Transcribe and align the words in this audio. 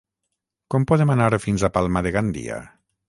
Com 0.75 0.87
podem 0.91 1.11
anar 1.15 1.27
fins 1.45 1.67
a 1.67 1.71
Palma 1.77 2.03
de 2.07 2.15
Gandia? 2.17 2.59